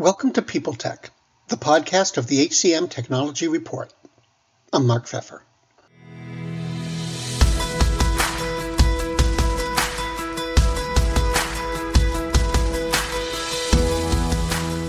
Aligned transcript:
Welcome 0.00 0.32
to 0.32 0.40
People 0.40 0.72
Tech, 0.72 1.10
the 1.48 1.58
podcast 1.58 2.16
of 2.16 2.26
the 2.26 2.48
HCM 2.48 2.88
Technology 2.88 3.48
Report. 3.48 3.92
I'm 4.72 4.86
Mark 4.86 5.04
Feffer. 5.04 5.42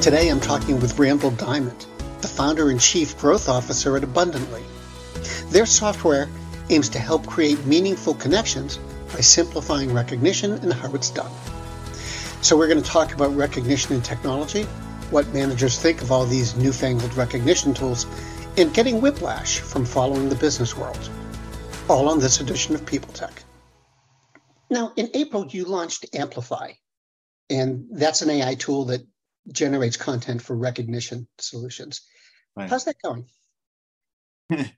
Today 0.01 0.29
I'm 0.29 0.39
talking 0.39 0.79
with 0.79 0.97
Randall 0.97 1.31
Diamond, 1.31 1.85
the 2.21 2.29
founder 2.29 2.69
and 2.69 2.79
chief 2.79 3.17
growth 3.17 3.49
officer 3.49 3.97
at 3.97 4.05
Abundantly. 4.05 4.63
Their 5.49 5.65
software 5.65 6.29
aims 6.69 6.87
to 6.87 6.99
help 6.99 7.27
create 7.27 7.65
meaningful 7.65 8.13
connections 8.13 8.77
by 9.11 9.19
simplifying 9.19 9.93
recognition 9.93 10.53
and 10.53 10.71
how 10.71 10.95
it's 10.95 11.09
done. 11.09 11.31
So 12.41 12.57
we're 12.57 12.69
going 12.69 12.81
to 12.81 12.89
talk 12.89 13.13
about 13.13 13.35
recognition 13.35 13.93
and 13.93 14.05
technology, 14.05 14.65
what 15.11 15.27
managers 15.33 15.79
think 15.79 16.01
of 16.01 16.11
all 16.11 16.25
these 16.25 16.55
newfangled 16.55 17.13
recognition 17.15 17.73
tools, 17.73 18.07
and 18.57 18.73
getting 18.73 19.01
whiplash 19.01 19.59
from 19.59 19.85
following 19.85 20.29
the 20.29 20.35
business 20.35 20.75
world. 20.75 21.09
All 21.89 22.09
on 22.09 22.19
this 22.19 22.39
edition 22.39 22.75
of 22.75 22.85
People 22.85 23.13
Tech. 23.13 23.43
Now, 24.69 24.93
in 24.95 25.09
April, 25.13 25.47
you 25.47 25.65
launched 25.65 26.05
Amplify, 26.15 26.71
and 27.49 27.87
that's 27.91 28.21
an 28.21 28.29
AI 28.29 28.55
tool 28.55 28.85
that 28.85 29.05
generates 29.51 29.97
content 29.97 30.41
for 30.41 30.55
recognition 30.55 31.27
solutions. 31.37 32.01
Right. 32.55 32.69
How's 32.69 32.85
that 32.85 32.95
going? 33.03 33.25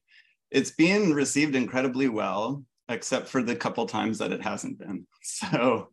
it's 0.51 0.71
being 0.71 1.13
received 1.13 1.55
incredibly 1.55 2.09
well, 2.09 2.63
except 2.89 3.27
for 3.27 3.43
the 3.43 3.55
couple 3.55 3.85
times 3.85 4.17
that 4.17 4.31
it 4.31 4.41
hasn't 4.41 4.79
been. 4.79 5.05
So, 5.25 5.89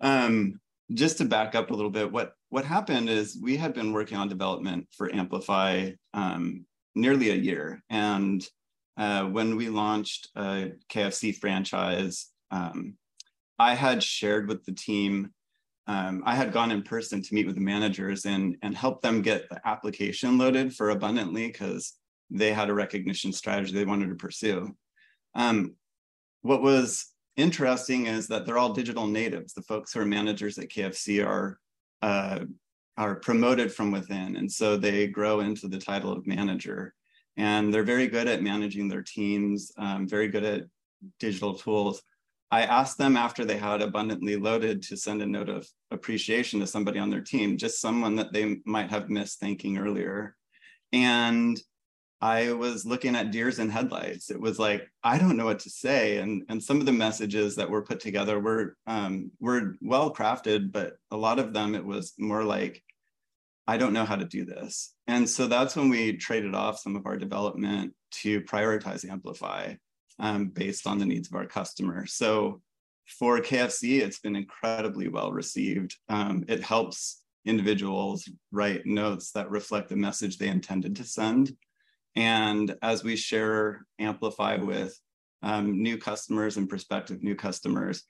um, 0.00 0.58
just 0.92 1.18
to 1.18 1.26
back 1.26 1.54
up 1.54 1.70
a 1.70 1.74
little 1.74 1.90
bit, 1.90 2.10
what 2.10 2.34
what 2.54 2.64
happened 2.64 3.10
is 3.10 3.36
we 3.42 3.56
had 3.56 3.74
been 3.74 3.92
working 3.92 4.16
on 4.16 4.28
development 4.28 4.86
for 4.96 5.12
Amplify 5.12 5.90
um, 6.12 6.64
nearly 6.94 7.30
a 7.30 7.34
year, 7.34 7.82
and 7.90 8.46
uh, 8.96 9.24
when 9.24 9.56
we 9.56 9.68
launched 9.68 10.28
a 10.36 10.70
KFC 10.88 11.36
franchise, 11.36 12.28
um, 12.52 12.94
I 13.58 13.74
had 13.74 14.04
shared 14.04 14.46
with 14.46 14.64
the 14.64 14.72
team. 14.72 15.32
Um, 15.88 16.22
I 16.24 16.36
had 16.36 16.52
gone 16.52 16.70
in 16.70 16.84
person 16.84 17.20
to 17.22 17.34
meet 17.34 17.46
with 17.46 17.56
the 17.56 17.60
managers 17.60 18.24
and 18.24 18.56
and 18.62 18.76
help 18.76 19.02
them 19.02 19.20
get 19.20 19.48
the 19.48 19.60
application 19.66 20.38
loaded 20.38 20.76
for 20.76 20.90
Abundantly 20.90 21.48
because 21.48 21.94
they 22.30 22.52
had 22.52 22.70
a 22.70 22.74
recognition 22.74 23.32
strategy 23.32 23.72
they 23.72 23.84
wanted 23.84 24.10
to 24.10 24.14
pursue. 24.14 24.76
Um, 25.34 25.74
what 26.42 26.62
was 26.62 27.06
interesting 27.36 28.06
is 28.06 28.28
that 28.28 28.46
they're 28.46 28.58
all 28.58 28.72
digital 28.72 29.08
natives. 29.08 29.54
The 29.54 29.62
folks 29.62 29.92
who 29.92 29.98
are 29.98 30.06
managers 30.06 30.56
at 30.56 30.68
KFC 30.68 31.26
are 31.26 31.58
uh, 32.04 32.40
are 32.96 33.14
promoted 33.16 33.72
from 33.72 33.90
within, 33.90 34.36
and 34.36 34.50
so 34.50 34.76
they 34.76 35.06
grow 35.06 35.40
into 35.40 35.66
the 35.68 35.78
title 35.78 36.12
of 36.12 36.26
manager. 36.26 36.94
And 37.36 37.72
they're 37.72 37.92
very 37.94 38.08
good 38.08 38.28
at 38.28 38.42
managing 38.42 38.86
their 38.88 39.02
teams, 39.02 39.72
um, 39.78 40.06
very 40.06 40.28
good 40.28 40.44
at 40.44 40.64
digital 41.18 41.54
tools. 41.54 42.02
I 42.50 42.62
asked 42.62 42.98
them 42.98 43.16
after 43.16 43.44
they 43.44 43.56
had 43.56 43.80
abundantly 43.80 44.36
loaded 44.36 44.82
to 44.82 44.96
send 44.96 45.22
a 45.22 45.26
note 45.26 45.48
of 45.48 45.66
appreciation 45.90 46.60
to 46.60 46.66
somebody 46.66 46.98
on 47.00 47.10
their 47.10 47.22
team, 47.32 47.56
just 47.56 47.80
someone 47.80 48.14
that 48.16 48.32
they 48.32 48.58
might 48.64 48.90
have 48.90 49.08
missed 49.08 49.40
thanking 49.40 49.78
earlier. 49.78 50.36
And 50.92 51.58
I 52.24 52.54
was 52.54 52.86
looking 52.86 53.16
at 53.16 53.32
deers 53.32 53.58
and 53.58 53.70
headlights. 53.70 54.30
It 54.30 54.40
was 54.40 54.58
like 54.58 54.90
I 55.02 55.18
don't 55.18 55.36
know 55.36 55.44
what 55.44 55.58
to 55.60 55.70
say, 55.70 56.16
and 56.16 56.42
and 56.48 56.62
some 56.62 56.80
of 56.80 56.86
the 56.86 56.92
messages 56.92 57.54
that 57.56 57.68
were 57.68 57.82
put 57.82 58.00
together 58.00 58.40
were 58.40 58.78
um, 58.86 59.30
were 59.40 59.76
well 59.82 60.10
crafted, 60.14 60.72
but 60.72 60.96
a 61.10 61.18
lot 61.18 61.38
of 61.38 61.52
them 61.52 61.74
it 61.74 61.84
was 61.84 62.14
more 62.18 62.42
like 62.42 62.82
I 63.66 63.76
don't 63.76 63.92
know 63.92 64.06
how 64.06 64.16
to 64.16 64.24
do 64.24 64.46
this, 64.46 64.94
and 65.06 65.28
so 65.28 65.46
that's 65.46 65.76
when 65.76 65.90
we 65.90 66.16
traded 66.16 66.54
off 66.54 66.78
some 66.78 66.96
of 66.96 67.04
our 67.04 67.18
development 67.18 67.92
to 68.22 68.40
prioritize 68.40 69.06
Amplify 69.06 69.74
um, 70.18 70.48
based 70.48 70.86
on 70.86 70.98
the 70.98 71.04
needs 71.04 71.28
of 71.28 71.34
our 71.34 71.46
customer. 71.46 72.06
So 72.06 72.62
for 73.04 73.38
KFC, 73.40 74.00
it's 74.00 74.20
been 74.20 74.34
incredibly 74.34 75.08
well 75.08 75.30
received. 75.30 75.94
Um, 76.08 76.46
it 76.48 76.62
helps 76.62 77.22
individuals 77.44 78.26
write 78.50 78.86
notes 78.86 79.32
that 79.32 79.50
reflect 79.50 79.90
the 79.90 79.96
message 79.96 80.38
they 80.38 80.48
intended 80.48 80.96
to 80.96 81.04
send 81.04 81.54
and 82.16 82.76
as 82.82 83.02
we 83.02 83.16
share 83.16 83.86
Amplify 83.98 84.56
with 84.56 84.98
um, 85.42 85.82
new 85.82 85.98
customers 85.98 86.56
and 86.56 86.68
prospective 86.68 87.22
new 87.22 87.34
customers, 87.34 88.04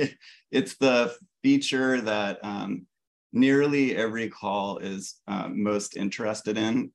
it's 0.50 0.76
the 0.76 1.14
feature 1.42 2.00
that 2.00 2.38
um, 2.42 2.86
nearly 3.32 3.96
every 3.96 4.28
call 4.28 4.78
is 4.78 5.16
uh, 5.28 5.48
most 5.48 5.96
interested 5.96 6.58
in. 6.58 6.90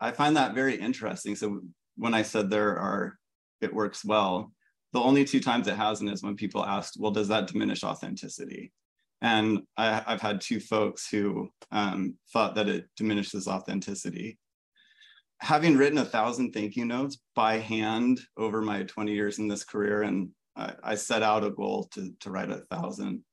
I 0.00 0.10
find 0.10 0.36
that 0.36 0.54
very 0.54 0.74
interesting. 0.74 1.36
So 1.36 1.60
when 1.96 2.14
I 2.14 2.22
said 2.22 2.50
there 2.50 2.78
are, 2.78 3.18
it 3.60 3.72
works 3.72 4.04
well, 4.04 4.52
the 4.92 5.00
only 5.00 5.24
two 5.24 5.40
times 5.40 5.68
it 5.68 5.76
hasn't 5.76 6.10
is 6.10 6.22
when 6.22 6.36
people 6.36 6.64
asked, 6.64 6.96
well, 6.98 7.10
does 7.10 7.28
that 7.28 7.46
diminish 7.46 7.84
authenticity? 7.84 8.72
And 9.22 9.60
I, 9.76 10.02
have 10.06 10.20
had 10.20 10.40
two 10.40 10.58
folks 10.60 11.08
who 11.08 11.48
um, 11.70 12.16
thought 12.32 12.56
that 12.56 12.68
it 12.68 12.86
diminishes 12.96 13.46
authenticity 13.46 14.38
having 15.42 15.76
written 15.76 15.98
a 15.98 16.04
thousand 16.04 16.52
thank 16.52 16.76
you 16.76 16.84
notes 16.84 17.18
by 17.34 17.58
hand 17.58 18.20
over 18.36 18.62
my 18.62 18.84
20 18.84 19.12
years 19.12 19.40
in 19.40 19.48
this 19.48 19.64
career, 19.64 20.02
and 20.02 20.28
I, 20.54 20.72
I 20.84 20.94
set 20.94 21.24
out 21.24 21.42
a 21.42 21.50
goal 21.50 21.88
to, 21.94 22.12
to 22.20 22.30
write 22.30 22.50
a 22.50 22.62
thousand. 22.70 23.24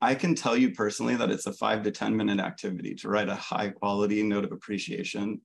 I 0.00 0.16
can 0.16 0.34
tell 0.34 0.56
you 0.56 0.72
personally 0.72 1.14
that 1.14 1.30
it's 1.30 1.46
a 1.46 1.52
five 1.52 1.84
to 1.84 1.92
10 1.92 2.16
minute 2.16 2.40
activity 2.40 2.96
to 2.96 3.08
write 3.08 3.28
a 3.28 3.36
high 3.36 3.68
quality 3.68 4.20
note 4.24 4.44
of 4.44 4.50
appreciation. 4.50 5.40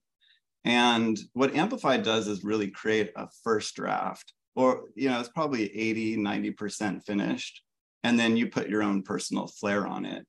And 0.66 1.18
what 1.34 1.56
Amplify 1.56 1.98
does 1.98 2.28
is 2.28 2.44
really 2.44 2.69
create 2.69 3.12
a 3.16 3.28
first 3.44 3.75
draft, 3.75 4.34
or, 4.56 4.86
you 4.96 5.09
know, 5.09 5.19
it's 5.19 5.30
probably 5.30 5.72
80, 5.78 6.18
90% 6.18 7.03
finished. 7.03 7.62
And 8.03 8.19
then 8.19 8.36
you 8.36 8.48
put 8.48 8.68
your 8.68 8.81
own 8.81 9.03
personal 9.03 9.46
flair 9.46 9.86
on 9.86 10.06
it. 10.06 10.25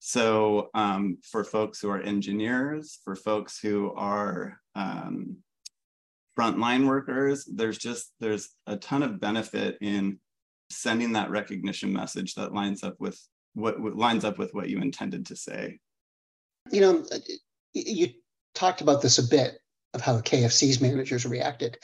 So 0.00 0.70
um, 0.72 1.18
for 1.22 1.44
folks 1.44 1.78
who 1.78 1.90
are 1.90 2.00
engineers, 2.00 2.98
for 3.04 3.14
folks 3.14 3.60
who 3.60 3.92
are 3.94 4.58
um, 4.74 5.36
frontline 6.36 6.86
workers, 6.86 7.44
there's 7.44 7.76
just 7.76 8.12
there's 8.18 8.48
a 8.66 8.76
ton 8.78 9.02
of 9.02 9.20
benefit 9.20 9.76
in 9.82 10.18
sending 10.70 11.12
that 11.12 11.30
recognition 11.30 11.92
message 11.92 12.34
that 12.34 12.54
lines 12.54 12.82
up 12.82 12.94
with 12.98 13.20
what, 13.52 13.78
what 13.78 13.94
lines 13.94 14.24
up 14.24 14.38
with 14.38 14.54
what 14.54 14.70
you 14.70 14.78
intended 14.78 15.26
to 15.26 15.36
say. 15.36 15.78
You 16.70 16.80
know, 16.80 17.04
you 17.74 18.08
talked 18.54 18.80
about 18.80 19.02
this 19.02 19.18
a 19.18 19.28
bit 19.28 19.58
of 19.92 20.00
how 20.00 20.18
KFC's 20.20 20.80
managers 20.80 21.26
reacted, 21.26 21.76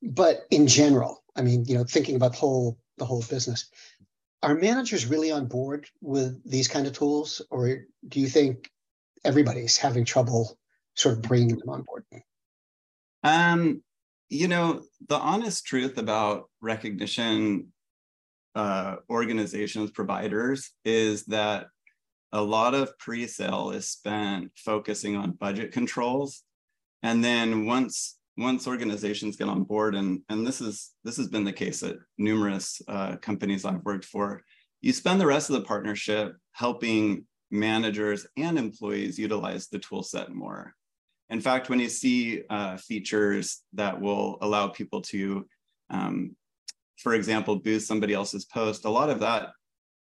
but 0.00 0.42
in 0.52 0.68
general, 0.68 1.24
I 1.34 1.42
mean, 1.42 1.64
you 1.64 1.74
know, 1.74 1.84
thinking 1.84 2.14
about 2.14 2.32
the 2.32 2.38
whole 2.38 2.78
the 2.98 3.04
whole 3.04 3.24
business, 3.28 3.68
are 4.44 4.54
managers 4.54 5.06
really 5.06 5.32
on 5.32 5.46
board 5.46 5.86
with 6.02 6.38
these 6.48 6.68
kind 6.68 6.86
of 6.86 6.92
tools 6.92 7.40
or 7.50 7.86
do 8.08 8.20
you 8.20 8.28
think 8.28 8.70
everybody's 9.24 9.76
having 9.78 10.04
trouble 10.04 10.58
sort 10.94 11.16
of 11.16 11.22
bringing 11.22 11.56
them 11.56 11.68
on 11.68 11.82
board? 11.82 12.04
Um, 13.22 13.82
you 14.28 14.48
know 14.48 14.82
the 15.08 15.16
honest 15.16 15.64
truth 15.64 15.96
about 15.98 16.50
recognition 16.60 17.72
uh, 18.54 18.96
organizations 19.08 19.90
providers 19.90 20.72
is 20.84 21.24
that 21.26 21.66
a 22.32 22.42
lot 22.42 22.74
of 22.74 22.98
pre-sale 22.98 23.70
is 23.70 23.88
spent 23.88 24.50
focusing 24.56 25.16
on 25.16 25.32
budget 25.32 25.72
controls. 25.72 26.42
And 27.02 27.24
then 27.24 27.64
once 27.66 28.18
once 28.36 28.66
organizations 28.66 29.36
get 29.36 29.48
on 29.48 29.62
board, 29.62 29.94
and, 29.94 30.20
and 30.28 30.46
this 30.46 30.60
is 30.60 30.92
this 31.04 31.16
has 31.16 31.28
been 31.28 31.44
the 31.44 31.52
case 31.52 31.82
at 31.82 31.96
numerous 32.18 32.82
uh, 32.88 33.16
companies 33.16 33.64
I've 33.64 33.84
worked 33.84 34.04
for, 34.04 34.42
you 34.80 34.92
spend 34.92 35.20
the 35.20 35.26
rest 35.26 35.50
of 35.50 35.56
the 35.56 35.62
partnership 35.62 36.36
helping 36.52 37.26
managers 37.50 38.26
and 38.36 38.58
employees 38.58 39.18
utilize 39.18 39.68
the 39.68 39.78
tool 39.78 40.02
set 40.02 40.30
more. 40.30 40.74
In 41.30 41.40
fact, 41.40 41.70
when 41.70 41.80
you 41.80 41.88
see 41.88 42.42
uh, 42.50 42.76
features 42.76 43.62
that 43.72 44.00
will 44.00 44.38
allow 44.40 44.68
people 44.68 45.00
to, 45.02 45.46
um, 45.90 46.36
for 46.98 47.14
example, 47.14 47.56
boost 47.56 47.86
somebody 47.86 48.14
else's 48.14 48.44
post, 48.44 48.84
a 48.84 48.90
lot 48.90 49.10
of 49.10 49.20
that 49.20 49.50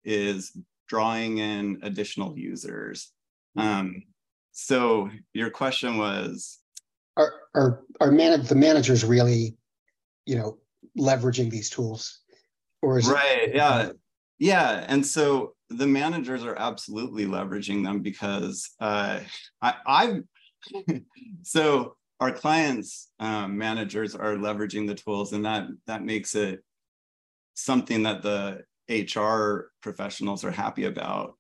is 0.05 0.57
drawing 0.89 1.39
in 1.39 1.79
additional 1.83 2.39
users. 2.39 3.13
Um, 3.57 4.05
so 4.53 5.11
your 5.35 5.51
question 5.51 5.99
was 5.99 6.59
are 7.19 7.33
are 7.55 7.85
are 8.01 8.11
man 8.11 8.43
the 8.45 8.55
managers 8.55 9.05
really, 9.05 9.57
you 10.25 10.37
know, 10.37 10.59
leveraging 10.97 11.51
these 11.51 11.69
tools, 11.69 12.21
or 12.81 12.99
is 12.99 13.09
right? 13.09 13.49
It- 13.49 13.55
yeah, 13.57 13.91
yeah, 14.39 14.85
and 14.89 15.05
so 15.05 15.55
the 15.69 15.87
managers 15.87 16.45
are 16.45 16.57
absolutely 16.57 17.27
leveraging 17.27 17.85
them 17.85 18.01
because 18.01 18.71
uh, 18.81 19.21
I, 19.61 19.75
I've 19.87 20.23
so 21.43 21.97
our 22.21 22.33
clients 22.33 23.11
um, 23.21 23.59
managers 23.59 24.15
are 24.15 24.35
leveraging 24.37 24.87
the 24.87 24.95
tools, 24.95 25.33
and 25.33 25.45
that 25.45 25.67
that 25.87 26.05
makes 26.05 26.35
it 26.35 26.61
something 27.55 28.05
that 28.05 28.23
the 28.23 28.63
HR 28.89 29.73
professionals 29.83 30.45
are 30.45 30.51
happy 30.51 30.85
about. 30.85 31.35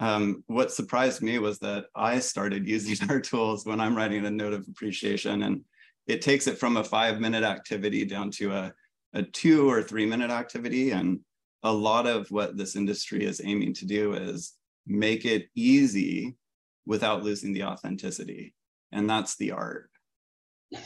Um, 0.00 0.42
what 0.46 0.72
surprised 0.72 1.20
me 1.20 1.38
was 1.38 1.58
that 1.58 1.84
I 1.94 2.18
started 2.20 2.66
using 2.66 2.96
our 3.10 3.20
tools 3.20 3.66
when 3.66 3.80
I'm 3.80 3.96
writing 3.96 4.24
a 4.24 4.30
note 4.30 4.54
of 4.54 4.66
appreciation, 4.66 5.42
and 5.42 5.62
it 6.06 6.22
takes 6.22 6.46
it 6.46 6.58
from 6.58 6.78
a 6.78 6.84
five 6.84 7.20
minute 7.20 7.44
activity 7.44 8.04
down 8.06 8.30
to 8.32 8.52
a, 8.52 8.72
a 9.12 9.22
two 9.22 9.70
or 9.70 9.82
three 9.82 10.06
minute 10.06 10.30
activity. 10.30 10.90
And 10.90 11.20
a 11.62 11.72
lot 11.72 12.06
of 12.06 12.30
what 12.30 12.56
this 12.56 12.74
industry 12.74 13.24
is 13.24 13.42
aiming 13.44 13.74
to 13.74 13.86
do 13.86 14.14
is 14.14 14.54
make 14.86 15.26
it 15.26 15.48
easy 15.54 16.34
without 16.86 17.22
losing 17.22 17.52
the 17.52 17.64
authenticity. 17.64 18.54
And 18.92 19.08
that's 19.08 19.36
the 19.36 19.52
art. 19.52 19.90
Do 20.72 20.78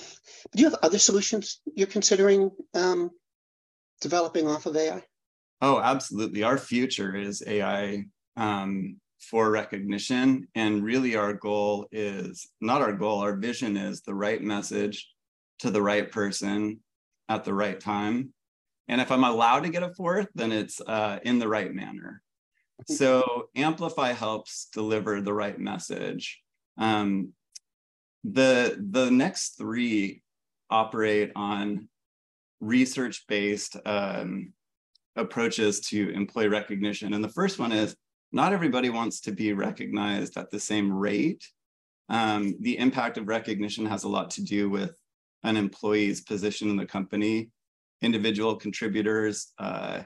you 0.54 0.64
have 0.64 0.78
other 0.82 0.98
solutions 0.98 1.60
you're 1.74 1.86
considering 1.86 2.50
um, 2.74 3.10
developing 4.00 4.48
off 4.48 4.66
of 4.66 4.76
AI? 4.76 5.02
Oh, 5.62 5.78
absolutely. 5.78 6.42
Our 6.42 6.58
future 6.58 7.14
is 7.14 7.42
AI 7.46 8.04
um, 8.36 8.96
for 9.24 9.50
recognition. 9.50 10.48
And 10.54 10.84
really, 10.84 11.16
our 11.16 11.32
goal 11.34 11.86
is 11.90 12.48
not 12.60 12.82
our 12.82 12.92
goal, 12.92 13.20
our 13.20 13.36
vision 13.36 13.76
is 13.76 14.02
the 14.02 14.14
right 14.14 14.42
message 14.42 15.08
to 15.60 15.70
the 15.70 15.82
right 15.82 16.10
person 16.10 16.80
at 17.28 17.44
the 17.44 17.54
right 17.54 17.78
time. 17.78 18.32
And 18.88 19.00
if 19.00 19.10
I'm 19.10 19.24
allowed 19.24 19.60
to 19.60 19.70
get 19.70 19.82
a 19.82 19.94
fourth, 19.94 20.28
then 20.34 20.52
it's 20.52 20.80
uh, 20.80 21.18
in 21.22 21.38
the 21.38 21.48
right 21.48 21.72
manner. 21.72 22.22
So 22.86 23.48
Amplify 23.56 24.12
helps 24.12 24.68
deliver 24.72 25.20
the 25.20 25.32
right 25.32 25.58
message. 25.58 26.42
Um, 26.76 27.32
the 28.24 28.76
the 28.90 29.10
next 29.10 29.56
three 29.56 30.22
operate 30.70 31.30
on 31.36 31.88
research-based 32.60 33.76
um, 33.86 34.52
approaches 35.16 35.80
to 35.80 36.10
employee 36.10 36.48
recognition, 36.48 37.14
and 37.14 37.22
the 37.22 37.28
first 37.28 37.58
one 37.58 37.72
is 37.72 37.96
not 38.34 38.52
everybody 38.52 38.90
wants 38.90 39.20
to 39.20 39.32
be 39.32 39.52
recognized 39.52 40.36
at 40.36 40.50
the 40.50 40.58
same 40.58 40.92
rate. 40.92 41.46
Um, 42.08 42.56
the 42.60 42.76
impact 42.78 43.16
of 43.16 43.28
recognition 43.28 43.86
has 43.86 44.02
a 44.02 44.08
lot 44.08 44.30
to 44.32 44.42
do 44.42 44.68
with 44.68 44.94
an 45.44 45.56
employee's 45.56 46.20
position 46.20 46.68
in 46.68 46.76
the 46.76 46.84
company. 46.84 47.50
Individual 48.02 48.56
contributors' 48.56 49.52
uh, 49.58 50.02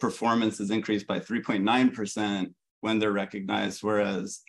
performance 0.00 0.58
is 0.58 0.72
increased 0.72 1.06
by 1.06 1.20
3.9% 1.20 2.52
when 2.80 2.98
they're 2.98 3.12
recognized, 3.12 3.82
whereas 3.82 4.40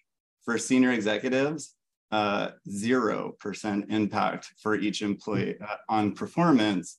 for 0.44 0.58
senior 0.58 0.92
executives, 0.92 1.76
uh, 2.12 2.50
0% 2.68 3.92
impact 3.92 4.54
for 4.62 4.76
each 4.76 5.04
employee 5.04 5.56
uh, 5.62 5.76
on 5.88 6.14
performance 6.14 6.98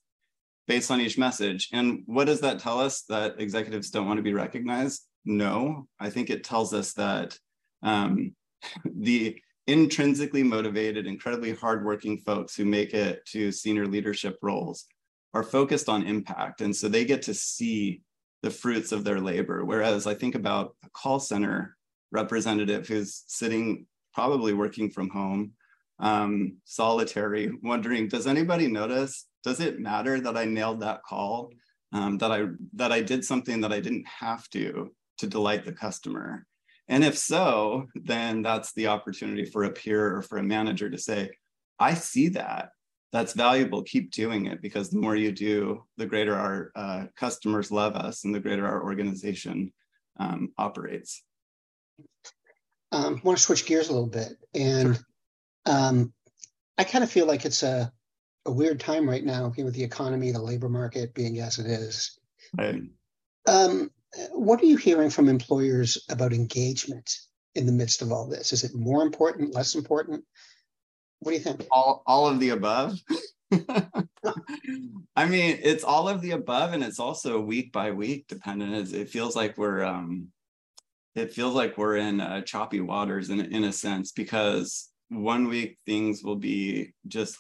based 0.69 0.93
on 0.93 1.01
each 1.01 1.19
message. 1.19 1.71
And 1.73 2.03
what 2.07 2.27
does 2.27 2.41
that 2.43 2.61
tell 2.61 2.79
us? 2.79 3.03
That 3.09 3.41
executives 3.41 3.91
don't 3.91 4.07
want 4.07 4.19
to 4.19 4.23
be 4.23 4.35
recognized? 4.35 5.08
No, 5.25 5.89
I 6.01 6.11
think 6.11 6.31
it 6.31 6.45
tells 6.45 6.73
us 6.73 6.95
that 6.95 7.39
um, 7.83 8.35
the 8.85 9.39
intrinsically 9.67 10.43
motivated, 10.43 11.07
incredibly 11.07 11.53
hardworking 11.53 12.19
folks 12.19 12.57
who 12.57 12.65
make 12.65 12.95
it 12.95 13.25
to 13.27 13.53
senior 13.53 13.87
leadership 13.87 14.39
roles 14.43 14.87
are 15.35 15.43
focused 15.43 15.91
on 15.91 16.07
impact. 16.07 16.63
And 16.63 16.75
so 16.75 16.89
they 16.89 17.05
get 17.05 17.23
to 17.23 17.35
see 17.35 18.01
the 18.43 18.51
fruits 18.51 18.93
of 18.93 19.05
their 19.05 19.21
labor. 19.21 19.65
Whereas 19.65 20.07
I 20.07 20.15
think 20.15 20.35
about 20.35 20.75
a 20.85 20.91
call 20.91 21.21
center 21.21 21.77
representative 22.11 22.89
who's 22.89 23.25
sitting, 23.27 23.87
probably 24.15 24.55
working 24.55 24.91
from 24.91 25.11
home, 25.11 25.53
um, 25.99 26.57
solitary, 26.65 27.51
wondering, 27.63 28.09
does 28.09 28.27
anybody 28.27 28.69
notice? 28.69 29.27
Does 29.45 29.61
it 29.61 29.81
matter 29.81 30.21
that 30.21 30.37
I 30.37 30.45
nailed 30.45 30.81
that 30.81 31.03
call? 31.03 31.53
Um, 31.93 32.19
that 32.19 32.31
I 32.31 32.47
that 32.75 32.93
I 32.93 33.01
did 33.01 33.25
something 33.25 33.63
that 33.63 33.73
I 33.73 33.81
didn't 33.81 34.07
have 34.07 34.49
to? 34.51 34.93
To 35.19 35.27
delight 35.27 35.65
the 35.65 35.73
customer? 35.73 36.47
And 36.89 37.05
if 37.05 37.19
so, 37.19 37.87
then 37.95 38.43
that's 38.43 38.73
the 38.73 38.87
opportunity 38.87 39.45
for 39.45 39.65
a 39.65 39.71
peer 39.71 40.17
or 40.17 40.23
for 40.23 40.39
a 40.39 40.43
manager 40.43 40.89
to 40.89 40.99
say, 40.99 41.31
I 41.79 41.95
see 41.95 42.29
that. 42.31 42.71
That's 43.13 43.33
valuable. 43.33 43.83
Keep 43.83 44.11
doing 44.11 44.47
it 44.47 44.61
because 44.61 44.91
the 44.91 44.99
more 44.99 45.17
you 45.17 45.33
do, 45.33 45.85
the 45.97 46.07
greater 46.07 46.35
our 46.35 46.73
uh, 46.75 47.05
customers 47.17 47.71
love 47.71 47.95
us 47.95 48.25
and 48.25 48.35
the 48.35 48.41
greater 48.41 48.67
our 48.67 48.83
organization 48.83 49.73
um, 50.19 50.53
operates. 50.59 51.23
Um, 52.93 53.17
I 53.17 53.21
want 53.27 53.39
to 53.39 53.45
switch 53.45 53.67
gears 53.67 53.89
a 53.89 53.93
little 53.93 54.09
bit. 54.09 54.33
And 54.55 54.97
sure. 54.97 55.05
um, 55.67 56.13
I 56.77 56.85
kind 56.85 57.05
of 57.05 57.11
feel 57.11 57.27
like 57.27 57.45
it's 57.45 57.63
a, 57.63 57.93
a 58.47 58.53
weird 58.53 58.81
time 58.81 59.09
right 59.09 59.25
now 59.25 59.53
with 59.57 59.75
the 59.75 59.85
economy, 59.85 60.33
the 60.33 60.41
labor 60.41 60.69
market 60.69 61.15
being 61.15 61.39
as 61.41 61.59
it 61.59 61.67
is. 61.67 62.19
Right. 62.57 62.83
Um, 63.47 63.91
what 64.33 64.61
are 64.61 64.67
you 64.67 64.77
hearing 64.77 65.11
from 65.11 65.29
employers 65.29 66.05
about 66.09 66.33
engagement 66.33 67.11
in 67.55 67.67
the 67.67 67.73
midst 67.73 68.03
of 68.03 68.13
all 68.13 68.29
this? 68.29 68.53
Is 68.53 68.65
it 68.65 68.75
more 68.75 69.03
important, 69.03 69.55
less 69.55 69.75
important? 69.75 70.25
What 71.21 71.33
do 71.33 71.37
you 71.37 71.43
think? 71.43 71.67
All, 71.71 72.03
all 72.07 72.29
of 72.29 72.41
the 72.41 72.51
above. 72.51 72.99
I 75.17 75.27
mean, 75.27 75.59
it's 75.63 75.85
all 75.85 76.09
of 76.09 76.21
the 76.21 76.33
above, 76.33 76.73
and 76.73 76.85
it's 76.85 77.01
also 77.01 77.41
week 77.41 77.73
by 77.73 77.91
week 77.91 78.27
dependent. 78.29 78.93
It 78.95 79.09
feels 79.09 79.35
like 79.35 79.57
we're 79.59 79.83
um, 79.83 80.29
it 81.15 81.33
feels 81.33 81.55
like 81.55 81.77
we're 81.77 81.97
in 81.97 82.21
uh, 82.21 82.43
choppy 82.43 82.81
waters 82.81 83.31
in 83.31 83.41
in 83.41 83.65
a 83.65 83.73
sense 83.73 84.13
because 84.13 84.91
one 85.09 85.49
week 85.49 85.79
things 85.87 86.23
will 86.23 86.37
be 86.37 86.93
just 87.07 87.39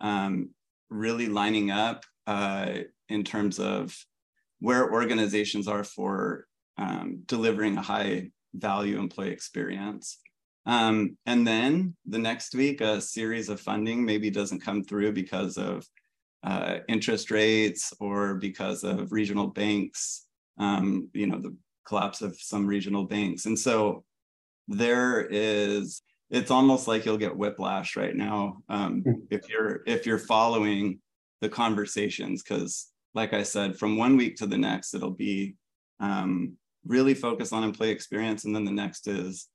um, 0.00 0.50
really 0.90 1.28
lining 1.28 1.70
up 1.70 2.04
uh, 2.26 2.78
in 3.08 3.24
terms 3.24 3.58
of 3.58 3.96
where 4.60 4.92
organizations 4.92 5.68
are 5.68 5.84
for 5.84 6.46
um, 6.76 7.22
delivering 7.26 7.76
a 7.76 7.82
high 7.82 8.30
value 8.54 8.98
employee 8.98 9.30
experience. 9.30 10.18
Um, 10.66 11.16
and 11.26 11.46
then 11.46 11.96
the 12.06 12.18
next 12.18 12.54
week, 12.54 12.80
a 12.80 13.00
series 13.00 13.48
of 13.48 13.60
funding 13.60 14.04
maybe 14.04 14.30
doesn't 14.30 14.64
come 14.64 14.84
through 14.84 15.12
because 15.12 15.56
of 15.56 15.86
uh, 16.42 16.78
interest 16.88 17.30
rates 17.30 17.92
or 18.00 18.34
because 18.34 18.84
of 18.84 19.12
regional 19.12 19.48
banks, 19.48 20.26
um, 20.58 21.08
you 21.12 21.26
know, 21.26 21.38
the 21.38 21.56
collapse 21.86 22.20
of 22.20 22.36
some 22.38 22.66
regional 22.66 23.04
banks. 23.04 23.46
And 23.46 23.58
so 23.58 24.04
there 24.68 25.26
is, 25.30 26.02
it's 26.30 26.50
almost 26.50 26.86
like 26.86 27.06
you'll 27.06 27.16
get 27.16 27.36
whiplash 27.36 27.96
right 27.96 28.14
now 28.14 28.58
um, 28.68 29.02
hmm. 29.02 29.12
if 29.30 29.48
you're 29.48 29.80
if 29.86 30.04
you're 30.04 30.18
following 30.18 31.00
the 31.40 31.48
conversations 31.48 32.42
because 32.42 32.88
like 33.14 33.32
I 33.32 33.42
said, 33.42 33.76
from 33.76 33.96
one 33.96 34.16
week 34.16 34.36
to 34.36 34.46
the 34.46 34.58
next, 34.58 34.94
it'll 34.94 35.10
be 35.10 35.56
um, 36.00 36.56
really 36.86 37.14
focused 37.14 37.52
on 37.52 37.64
employee 37.64 37.90
experience. 37.90 38.44
And 38.44 38.54
then 38.54 38.64
the 38.64 38.72
next 38.72 39.06
is 39.06 39.48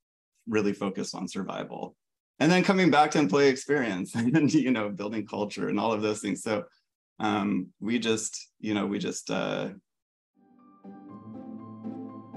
really 0.47 0.73
focused 0.73 1.15
on 1.15 1.27
survival. 1.27 1.95
And 2.39 2.51
then 2.51 2.63
coming 2.63 2.91
back 2.91 3.11
to 3.11 3.19
employee 3.19 3.47
experience 3.47 4.15
and, 4.15 4.53
you 4.53 4.71
know, 4.71 4.89
building 4.89 5.25
culture 5.25 5.69
and 5.69 5.79
all 5.79 5.93
of 5.93 6.01
those 6.01 6.19
things. 6.19 6.43
So 6.43 6.65
um, 7.19 7.67
we 7.79 7.99
just, 7.99 8.49
you 8.59 8.73
know, 8.73 8.85
we 8.85 8.99
just. 8.99 9.29
Uh... 9.29 9.69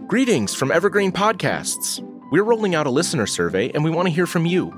Greetings 0.07 0.55
from 0.55 0.71
Evergreen 0.71 1.11
Podcasts. 1.11 2.01
We're 2.31 2.45
rolling 2.45 2.75
out 2.75 2.87
a 2.87 2.91
listener 2.91 3.27
survey 3.27 3.71
and 3.71 3.83
we 3.83 3.91
want 3.91 4.07
to 4.07 4.15
hear 4.15 4.27
from 4.27 4.47
you. 4.47 4.73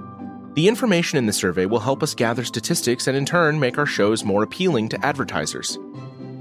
The 0.54 0.68
information 0.68 1.18
in 1.18 1.26
the 1.26 1.32
survey 1.32 1.66
will 1.66 1.78
help 1.78 2.02
us 2.02 2.14
gather 2.14 2.44
statistics 2.44 3.06
and 3.06 3.16
in 3.16 3.24
turn 3.24 3.60
make 3.60 3.78
our 3.78 3.86
shows 3.86 4.24
more 4.24 4.42
appealing 4.42 4.88
to 4.90 5.06
advertisers. 5.06 5.78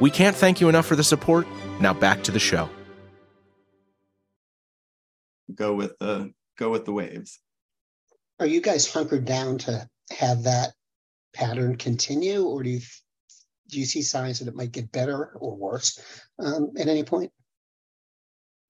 We 0.00 0.10
can't 0.10 0.34
thank 0.34 0.60
you 0.60 0.68
enough 0.68 0.86
for 0.86 0.96
the 0.96 1.04
support. 1.04 1.46
Now 1.78 1.92
back 1.92 2.22
to 2.24 2.32
the 2.32 2.38
show. 2.38 2.68
Go 5.54 5.74
with 5.74 5.98
the 5.98 6.32
go 6.58 6.70
with 6.70 6.84
the 6.84 6.92
waves. 6.92 7.38
Are 8.38 8.46
you 8.46 8.60
guys 8.60 8.90
hunkered 8.90 9.26
down 9.26 9.58
to 9.58 9.86
have 10.16 10.44
that 10.44 10.72
pattern 11.34 11.76
continue, 11.76 12.44
or 12.44 12.62
do 12.62 12.70
you 12.70 12.80
do 13.68 13.78
you 13.78 13.84
see 13.84 14.02
signs 14.02 14.38
that 14.38 14.48
it 14.48 14.56
might 14.56 14.72
get 14.72 14.90
better 14.90 15.32
or 15.36 15.54
worse 15.56 16.00
um, 16.38 16.72
at 16.78 16.88
any 16.88 17.04
point? 17.04 17.30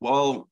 Well, 0.00 0.48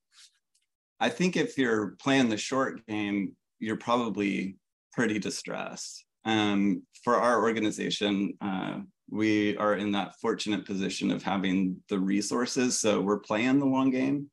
I 1.01 1.09
think 1.09 1.37
if 1.37 1.59
you're 1.59 1.97
playing 2.01 2.29
the 2.29 2.37
short 2.37 2.87
game, 2.87 3.37
you're 3.59 3.77
probably 3.77 4.57
pretty 4.93 5.19
distressed. 5.19 6.05
Um, 6.25 6.83
for 7.03 7.17
our 7.17 7.43
organization, 7.43 8.35
uh, 8.41 8.81
we 9.11 9.57
are 9.57 9.75
in 9.77 9.93
that 9.93 10.21
fortunate 10.21 10.67
position 10.67 11.11
of 11.11 11.23
having 11.23 11.77
the 11.89 11.99
resources. 11.99 12.79
So 12.81 13.01
we're 13.01 13.21
playing 13.21 13.59
the 13.59 13.67
long 13.67 13.91
game. 13.91 14.31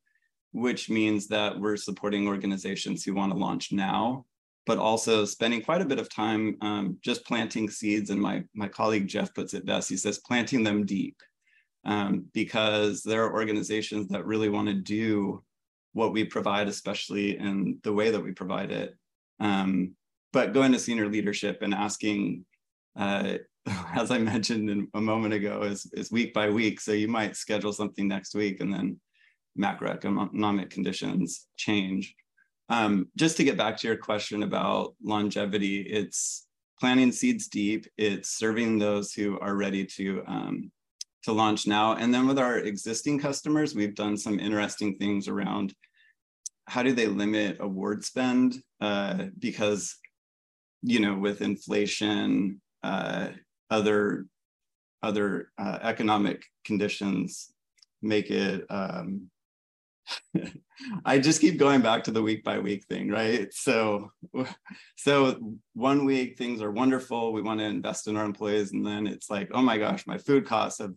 which 0.56 0.88
means 0.88 1.26
that 1.28 1.58
we're 1.60 1.76
supporting 1.76 2.26
organizations 2.26 3.04
who 3.04 3.12
want 3.12 3.30
to 3.30 3.38
launch 3.38 3.72
now, 3.72 4.24
but 4.64 4.78
also 4.78 5.26
spending 5.26 5.60
quite 5.60 5.82
a 5.82 5.86
bit 5.86 5.98
of 5.98 6.08
time 6.08 6.56
um, 6.62 6.96
just 7.02 7.26
planting 7.26 7.68
seeds. 7.68 8.08
And 8.08 8.18
my, 8.18 8.42
my 8.54 8.66
colleague 8.66 9.06
Jeff 9.06 9.34
puts 9.34 9.52
it 9.52 9.66
best. 9.66 9.90
He 9.90 9.98
says, 9.98 10.18
planting 10.18 10.64
them 10.64 10.86
deep. 10.86 11.16
Um, 11.84 12.24
because 12.32 13.02
there 13.02 13.22
are 13.24 13.34
organizations 13.34 14.08
that 14.08 14.24
really 14.24 14.48
want 14.48 14.66
to 14.68 14.74
do 14.74 15.44
what 15.92 16.12
we 16.12 16.24
provide, 16.24 16.68
especially 16.68 17.38
in 17.38 17.78
the 17.84 17.92
way 17.92 18.10
that 18.10 18.24
we 18.24 18.32
provide 18.32 18.72
it. 18.72 18.96
Um, 19.38 19.94
but 20.32 20.54
going 20.54 20.72
to 20.72 20.78
senior 20.78 21.08
leadership 21.08 21.60
and 21.60 21.74
asking, 21.74 22.46
uh, 22.96 23.38
as 23.94 24.10
I 24.10 24.18
mentioned 24.18 24.88
a 24.94 25.00
moment 25.00 25.34
ago, 25.34 25.62
is, 25.62 25.90
is 25.94 26.10
week 26.10 26.32
by 26.32 26.50
week. 26.50 26.80
So 26.80 26.92
you 26.92 27.08
might 27.08 27.36
schedule 27.36 27.72
something 27.72 28.06
next 28.06 28.34
week 28.34 28.60
and 28.60 28.72
then 28.72 29.00
macroeconomic 29.58 30.70
conditions 30.70 31.46
change. 31.56 32.14
Um, 32.68 33.08
just 33.16 33.36
to 33.36 33.44
get 33.44 33.56
back 33.56 33.76
to 33.78 33.86
your 33.86 33.96
question 33.96 34.42
about 34.42 34.94
longevity, 35.02 35.80
it's 35.82 36.46
planting 36.80 37.12
seeds 37.12 37.48
deep. 37.48 37.86
It's 37.96 38.36
serving 38.36 38.78
those 38.78 39.12
who 39.12 39.38
are 39.40 39.54
ready 39.54 39.84
to 39.84 40.22
um, 40.26 40.72
to 41.22 41.32
launch 41.32 41.66
now. 41.66 41.94
And 41.94 42.14
then 42.14 42.26
with 42.26 42.38
our 42.38 42.58
existing 42.58 43.18
customers, 43.18 43.74
we've 43.74 43.94
done 43.94 44.16
some 44.16 44.38
interesting 44.38 44.96
things 44.96 45.26
around 45.26 45.74
how 46.68 46.82
do 46.82 46.92
they 46.92 47.06
limit 47.06 47.58
award 47.60 48.04
spend 48.04 48.56
uh, 48.80 49.24
because 49.38 49.96
you 50.82 51.00
know 51.00 51.16
with 51.16 51.42
inflation, 51.42 52.60
uh, 52.82 53.28
other 53.70 54.26
other 55.02 55.50
uh, 55.58 55.78
economic 55.82 56.42
conditions 56.64 57.52
make 58.02 58.30
it 58.30 58.64
um, 58.70 59.30
I 61.04 61.18
just 61.18 61.40
keep 61.40 61.58
going 61.58 61.80
back 61.80 62.04
to 62.04 62.10
the 62.10 62.22
week 62.22 62.44
by 62.44 62.58
week 62.58 62.84
thing, 62.84 63.10
right? 63.10 63.52
So, 63.52 64.12
so 64.96 65.56
one 65.74 66.04
week 66.04 66.38
things 66.38 66.62
are 66.62 66.70
wonderful. 66.70 67.32
We 67.32 67.42
want 67.42 67.60
to 67.60 67.66
invest 67.66 68.08
in 68.08 68.16
our 68.16 68.24
employees, 68.24 68.72
and 68.72 68.86
then 68.86 69.06
it's 69.06 69.30
like, 69.30 69.50
oh 69.52 69.62
my 69.62 69.78
gosh, 69.78 70.06
my 70.06 70.18
food 70.18 70.46
costs 70.46 70.80
have 70.80 70.94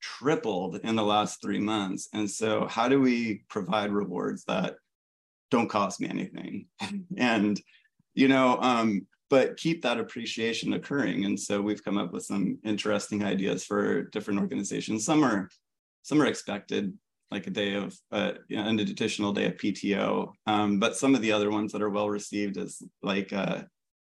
tripled 0.00 0.80
in 0.82 0.96
the 0.96 1.02
last 1.02 1.40
three 1.40 1.60
months. 1.60 2.08
And 2.12 2.30
so, 2.30 2.66
how 2.68 2.88
do 2.88 3.00
we 3.00 3.44
provide 3.48 3.90
rewards 3.90 4.44
that 4.44 4.76
don't 5.50 5.68
cost 5.68 6.00
me 6.00 6.08
anything? 6.08 6.66
and 7.16 7.60
you 8.14 8.28
know, 8.28 8.58
um, 8.60 9.06
but 9.32 9.56
keep 9.56 9.80
that 9.80 9.98
appreciation 9.98 10.74
occurring. 10.74 11.24
And 11.24 11.40
so 11.40 11.62
we've 11.62 11.82
come 11.82 11.96
up 11.96 12.12
with 12.12 12.22
some 12.22 12.58
interesting 12.64 13.24
ideas 13.24 13.64
for 13.64 14.02
different 14.02 14.38
organizations. 14.38 15.06
Some 15.06 15.24
are 15.24 15.48
some 16.02 16.20
are 16.20 16.26
expected 16.26 16.92
like 17.30 17.46
a 17.46 17.50
day 17.50 17.72
of 17.72 17.98
uh, 18.10 18.32
an 18.50 18.78
additional 18.78 19.32
day 19.32 19.46
of 19.46 19.56
PTO. 19.56 20.34
Um, 20.46 20.78
but 20.78 20.98
some 20.98 21.14
of 21.14 21.22
the 21.22 21.32
other 21.32 21.50
ones 21.50 21.72
that 21.72 21.80
are 21.80 21.88
well 21.88 22.10
received 22.10 22.58
is 22.58 22.82
like 23.02 23.32
uh, 23.32 23.62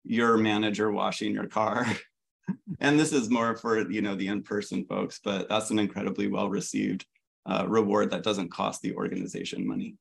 your 0.04 0.38
manager 0.38 0.90
washing 0.90 1.34
your 1.34 1.48
car. 1.48 1.86
and 2.80 2.98
this 2.98 3.12
is 3.12 3.28
more 3.28 3.54
for 3.58 3.90
you 3.90 4.00
know 4.00 4.14
the 4.14 4.28
in-person 4.28 4.86
folks, 4.86 5.20
but 5.22 5.50
that's 5.50 5.70
an 5.70 5.78
incredibly 5.78 6.28
well 6.28 6.48
received 6.48 7.04
uh, 7.44 7.66
reward 7.68 8.10
that 8.10 8.22
doesn't 8.22 8.50
cost 8.50 8.80
the 8.80 8.94
organization 8.94 9.68
money. 9.68 9.96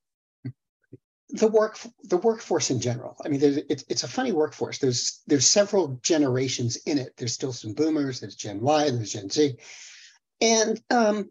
The 1.31 1.47
work, 1.47 1.79
the 2.03 2.17
workforce 2.17 2.71
in 2.71 2.79
general. 2.81 3.15
I 3.23 3.29
mean, 3.29 3.39
it's, 3.43 3.83
it's 3.87 4.03
a 4.03 4.07
funny 4.07 4.31
workforce. 4.31 4.79
There's 4.79 5.21
there's 5.27 5.47
several 5.47 5.99
generations 6.01 6.77
in 6.87 6.97
it. 6.97 7.13
There's 7.17 7.33
still 7.33 7.53
some 7.53 7.73
boomers. 7.73 8.19
There's 8.19 8.35
Gen 8.35 8.61
Y. 8.61 8.89
There's 8.89 9.13
Gen 9.13 9.29
Z, 9.29 9.55
and 10.41 10.81
um, 10.89 11.29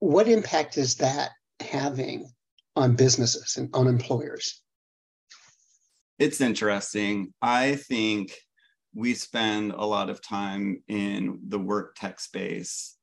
what 0.00 0.28
impact 0.28 0.76
is 0.76 0.96
that 0.96 1.30
having 1.60 2.30
on 2.76 2.96
businesses 2.96 3.56
and 3.56 3.70
on 3.74 3.86
employers? 3.86 4.60
It's 6.18 6.40
interesting. 6.40 7.32
I 7.40 7.76
think 7.76 8.34
we 8.94 9.14
spend 9.14 9.72
a 9.72 9.84
lot 9.84 10.10
of 10.10 10.22
time 10.22 10.82
in 10.86 11.40
the 11.48 11.58
work 11.58 11.96
tech 11.96 12.20
space 12.20 12.96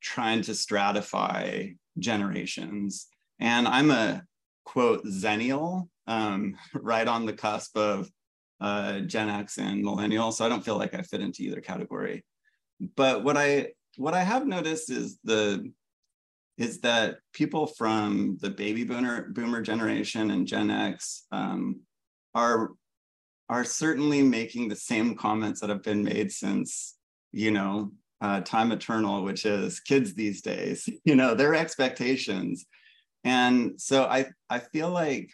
trying 0.00 0.42
to 0.42 0.52
stratify 0.52 1.76
generations. 1.98 3.06
And 3.40 3.66
I'm 3.66 3.90
a 3.90 4.22
quote 4.68 5.04
Xennial, 5.06 5.88
um, 6.06 6.56
right 6.74 7.08
on 7.08 7.24
the 7.24 7.32
cusp 7.32 7.76
of 7.76 8.10
uh, 8.60 9.00
Gen 9.00 9.30
X 9.30 9.58
and 9.58 9.82
Millennial. 9.82 10.30
So 10.32 10.44
I 10.44 10.48
don't 10.48 10.64
feel 10.64 10.76
like 10.76 10.94
I 10.94 11.02
fit 11.02 11.22
into 11.22 11.42
either 11.42 11.60
category. 11.60 12.24
But 12.94 13.24
what 13.24 13.36
I 13.36 13.68
what 13.96 14.14
I 14.14 14.22
have 14.22 14.46
noticed 14.46 14.90
is 14.90 15.18
the 15.24 15.72
is 16.58 16.80
that 16.80 17.18
people 17.32 17.68
from 17.68 18.36
the 18.40 18.50
baby 18.50 18.82
boomer, 18.84 19.28
boomer 19.30 19.62
generation 19.62 20.32
and 20.32 20.46
Gen 20.46 20.70
X 20.70 21.24
um, 21.30 21.80
are, 22.34 22.72
are 23.48 23.64
certainly 23.64 24.22
making 24.22 24.68
the 24.68 24.76
same 24.76 25.14
comments 25.14 25.60
that 25.60 25.70
have 25.70 25.84
been 25.84 26.02
made 26.02 26.32
since, 26.32 26.96
you 27.30 27.52
know, 27.52 27.92
uh, 28.20 28.40
time 28.40 28.72
eternal, 28.72 29.22
which 29.22 29.46
is 29.46 29.78
kids 29.78 30.14
these 30.14 30.42
days, 30.42 30.88
you 31.04 31.14
know, 31.14 31.32
their 31.32 31.54
expectations. 31.54 32.66
And 33.24 33.80
so 33.80 34.04
I, 34.04 34.26
I 34.48 34.58
feel 34.58 34.90
like 34.90 35.30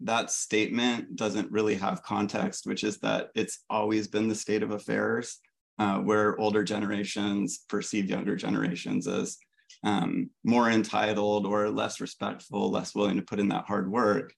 that 0.00 0.30
statement 0.30 1.16
doesn't 1.16 1.50
really 1.50 1.74
have 1.74 2.02
context, 2.02 2.66
which 2.66 2.84
is 2.84 2.98
that 2.98 3.30
it's 3.34 3.64
always 3.68 4.06
been 4.06 4.28
the 4.28 4.34
state 4.34 4.62
of 4.62 4.70
affairs 4.70 5.40
uh, 5.78 5.98
where 5.98 6.38
older 6.38 6.62
generations 6.62 7.64
perceive 7.68 8.08
younger 8.08 8.36
generations 8.36 9.06
as 9.08 9.38
um, 9.84 10.30
more 10.44 10.70
entitled 10.70 11.46
or 11.46 11.70
less 11.70 12.00
respectful, 12.00 12.70
less 12.70 12.94
willing 12.94 13.16
to 13.16 13.22
put 13.22 13.38
in 13.38 13.48
that 13.48 13.64
hard 13.64 13.90
work. 13.90 14.32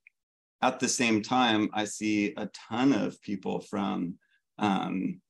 At 0.62 0.80
the 0.80 0.88
same 0.88 1.22
time, 1.22 1.70
I 1.72 1.84
see 1.84 2.34
a 2.36 2.48
ton 2.68 2.92
of 2.92 3.20
people 3.22 3.60
from 3.60 4.14
um, 4.58 5.20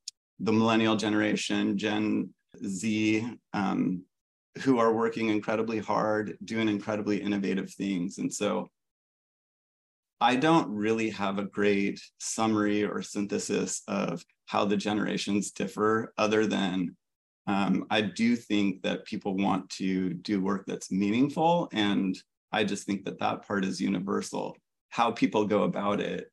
the 0.40 0.52
millennial 0.52 0.96
generation, 0.96 1.78
Gen 1.78 2.30
Z, 2.64 3.28
um, 3.52 4.02
who 4.58 4.78
are 4.78 4.92
working 4.92 5.28
incredibly 5.28 5.78
hard, 5.78 6.36
doing 6.44 6.68
incredibly 6.68 7.20
innovative 7.22 7.72
things. 7.72 8.18
And 8.18 8.32
so 8.32 8.70
I 10.20 10.36
don't 10.36 10.68
really 10.68 11.10
have 11.10 11.38
a 11.38 11.44
great 11.44 12.00
summary 12.18 12.84
or 12.84 13.00
synthesis 13.00 13.82
of 13.88 14.22
how 14.46 14.64
the 14.64 14.76
generations 14.76 15.50
differ, 15.52 16.12
other 16.18 16.46
than 16.46 16.96
um, 17.46 17.86
I 17.90 18.02
do 18.02 18.36
think 18.36 18.82
that 18.82 19.06
people 19.06 19.36
want 19.36 19.70
to 19.70 20.12
do 20.14 20.42
work 20.42 20.64
that's 20.66 20.92
meaningful. 20.92 21.68
And 21.72 22.18
I 22.52 22.64
just 22.64 22.84
think 22.84 23.04
that 23.04 23.20
that 23.20 23.46
part 23.46 23.64
is 23.64 23.80
universal. 23.80 24.56
How 24.90 25.10
people 25.10 25.46
go 25.46 25.62
about 25.62 26.00
it, 26.00 26.30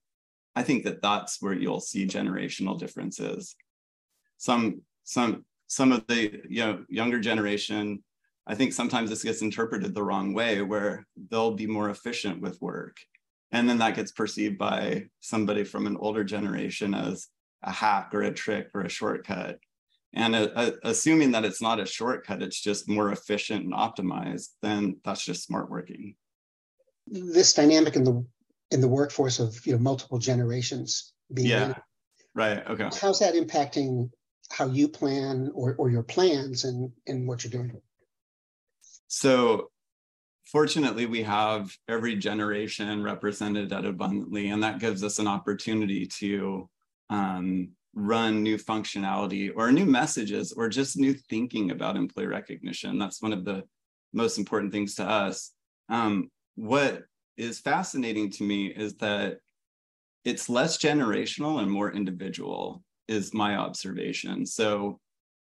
I 0.56 0.64
think 0.64 0.84
that 0.84 1.02
that's 1.02 1.42
where 1.42 1.54
you'll 1.54 1.80
see 1.80 2.08
generational 2.08 2.78
differences. 2.78 3.56
Some, 4.38 4.82
some, 5.04 5.46
some 5.68 5.92
of 5.92 6.06
the 6.08 6.42
you 6.50 6.66
know, 6.66 6.84
younger 6.90 7.20
generation, 7.20 8.04
I 8.48 8.56
think 8.56 8.72
sometimes 8.72 9.10
this 9.10 9.24
gets 9.24 9.42
interpreted 9.42 9.94
the 9.94 10.04
wrong 10.04 10.34
way, 10.34 10.62
where 10.62 11.06
they'll 11.30 11.52
be 11.52 11.68
more 11.68 11.90
efficient 11.90 12.42
with 12.42 12.62
work. 12.62 12.98
And 13.52 13.70
then 13.70 13.78
that 13.80 13.96
gets 13.96 14.12
perceived 14.12 14.58
by 14.58 15.06
somebody 15.20 15.64
from 15.64 15.86
an 15.86 15.98
older 15.98 16.24
generation 16.24 16.94
as 16.94 17.28
a 17.64 17.72
hack 17.72 18.12
or 18.14 18.22
a 18.22 18.34
trick 18.34 18.70
or 18.74 18.82
a 18.82 18.90
shortcut. 18.90 19.60
And 20.14 20.36
uh, 20.36 20.50
uh, 20.56 20.72
assuming 20.84 21.32
that 21.32 21.46
it's 21.46 21.62
not 21.62 21.80
a 21.80 21.86
shortcut, 21.86 22.42
it's 22.42 22.60
just 22.60 22.90
more 22.90 23.12
efficient 23.12 23.66
and 23.66 23.74
optimized, 23.74 24.50
then 24.62 24.98
that's 25.04 25.24
just 25.24 25.46
smart 25.46 25.70
working. 25.70 26.16
This 27.06 27.54
dynamic 27.54 27.96
in 27.96 28.04
the 28.04 28.26
in 28.72 28.82
the 28.82 28.88
workforce 28.88 29.40
of 29.40 29.66
you 29.66 29.74
know 29.74 29.80
multiple 29.80 30.18
generations 30.18 31.14
being 31.34 31.48
yeah, 31.48 31.74
right. 32.34 32.66
Okay. 32.68 32.90
How's 33.00 33.20
that 33.20 33.34
impacting 33.34 34.10
how 34.50 34.68
you 34.68 34.88
plan 34.88 35.52
or, 35.54 35.76
or 35.76 35.90
your 35.90 36.04
plans 36.04 36.64
and, 36.64 36.92
and 37.06 37.28
what 37.28 37.44
you're 37.44 37.52
doing? 37.52 37.82
So 39.08 39.70
fortunately 40.46 41.06
we 41.06 41.24
have 41.24 41.72
every 41.88 42.16
generation 42.16 43.04
represented 43.04 43.72
at 43.74 43.86
abundantly 43.86 44.50
and 44.50 44.64
that 44.64 44.80
gives 44.80 45.04
us 45.04 45.20
an 45.20 45.28
opportunity 45.28 46.06
to 46.20 46.70
um, 47.10 47.70
run 47.94 48.44
new 48.44 48.58
functionality 48.58 49.52
or 49.56 49.72
new 49.72 49.86
messages 49.86 50.54
or 50.54 50.70
just 50.70 50.98
new 50.98 51.14
thinking 51.14 51.72
about 51.72 51.96
employee 51.96 52.28
recognition. 52.28 53.00
That's 53.00 53.22
one 53.22 53.34
of 53.34 53.44
the 53.44 53.64
most 54.14 54.38
important 54.38 54.72
things 54.72 54.96
to 54.96 55.04
us. 55.04 55.52
Um, 55.90 56.30
what 56.56 57.04
is 57.38 57.60
fascinating 57.60 58.32
to 58.32 58.44
me 58.44 58.68
is 58.68 58.96
that 58.98 59.38
it's 60.26 60.50
less 60.50 60.78
generational 60.78 61.62
and 61.62 61.72
more 61.72 61.92
individual, 61.92 62.84
is 63.08 63.34
my 63.34 63.56
observation. 63.56 64.46
So 64.46 65.00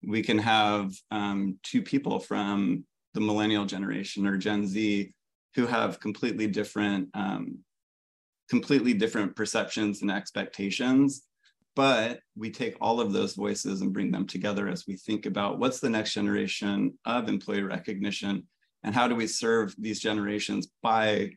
we 0.02 0.22
can 0.22 0.38
have 0.38 0.92
um, 1.10 1.58
two 1.62 1.82
people 1.82 2.18
from 2.18 2.84
the 3.14 3.20
millennial 3.20 3.64
generation 3.64 4.26
or 4.26 4.36
Gen 4.36 4.66
Z 4.66 5.12
who 5.54 5.66
have 5.66 6.00
completely 6.00 6.46
different, 6.46 7.08
um, 7.14 7.58
completely 8.48 8.94
different 8.94 9.36
perceptions 9.36 10.02
and 10.02 10.10
expectations 10.10 11.26
but 11.74 12.20
we 12.36 12.50
take 12.50 12.76
all 12.80 13.00
of 13.00 13.12
those 13.12 13.34
voices 13.34 13.80
and 13.80 13.92
bring 13.92 14.10
them 14.10 14.26
together 14.26 14.68
as 14.68 14.86
we 14.86 14.96
think 14.96 15.26
about 15.26 15.58
what's 15.58 15.80
the 15.80 15.88
next 15.88 16.12
generation 16.12 16.98
of 17.04 17.28
employee 17.28 17.62
recognition 17.62 18.46
and 18.82 18.94
how 18.94 19.08
do 19.08 19.14
we 19.14 19.26
serve 19.26 19.74
these 19.78 20.00
generations 20.00 20.68
by 20.82 21.30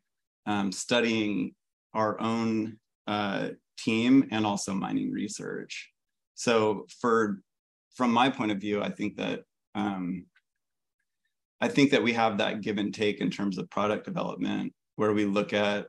um, 0.45 0.71
studying 0.71 1.53
our 1.93 2.19
own 2.19 2.77
uh, 3.07 3.49
team 3.77 4.27
and 4.31 4.45
also 4.45 4.73
mining 4.73 5.11
research. 5.11 5.89
So 6.33 6.85
for 6.99 7.39
from 7.95 8.11
my 8.11 8.29
point 8.29 8.51
of 8.51 8.57
view, 8.57 8.81
I 8.81 8.89
think 8.89 9.15
that 9.15 9.43
um, 9.73 10.25
I 11.61 11.67
think 11.67 11.91
that 11.91 12.03
we 12.03 12.13
have 12.13 12.37
that 12.37 12.61
give 12.61 12.77
and 12.77 12.93
take 12.93 13.21
in 13.21 13.29
terms 13.29 13.57
of 13.57 13.69
product 13.69 14.05
development, 14.05 14.73
where 14.95 15.13
we 15.13 15.25
look 15.25 15.53
at 15.53 15.87